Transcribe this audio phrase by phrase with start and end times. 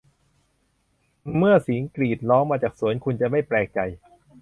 [1.37, 3.79] เมื่อเสียงกรีดร้องมาจากสวน คุณจะไม่แปลกใจ